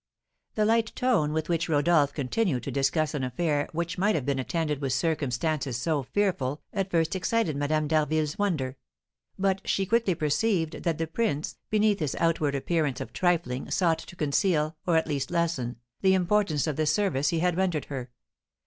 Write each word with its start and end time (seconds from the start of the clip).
The 0.55 0.65
light 0.65 0.93
tone 0.95 1.31
with 1.31 1.47
which 1.47 1.69
Rodolph 1.69 2.11
continued 2.11 2.63
to 2.63 2.71
discuss 2.71 3.13
an 3.13 3.23
affair 3.23 3.69
which 3.71 3.99
might 3.99 4.15
have 4.15 4.25
been 4.25 4.39
attended 4.39 4.81
with 4.81 4.93
circumstances 4.93 5.77
so 5.77 6.01
fearful, 6.01 6.63
at 6.73 6.89
first 6.89 7.15
excited 7.15 7.55
Madame 7.55 7.87
d'Harville's 7.87 8.39
wonder; 8.39 8.77
but 9.37 9.61
she 9.63 9.85
quickly 9.85 10.15
perceived 10.15 10.81
that 10.81 10.97
the 10.97 11.05
prince, 11.05 11.59
beneath 11.69 11.99
his 11.99 12.15
outward 12.19 12.55
appearance 12.55 12.99
of 12.99 13.13
trifling, 13.13 13.69
sought 13.69 13.99
to 13.99 14.15
conceal, 14.15 14.75
or 14.87 14.97
at 14.97 15.05
least 15.05 15.29
lessen, 15.29 15.75
the 16.01 16.15
importance 16.15 16.65
of 16.65 16.77
the 16.77 16.87
service 16.87 17.29
he 17.29 17.37
had 17.37 17.55
rendered 17.55 17.85
her. 17.85 18.09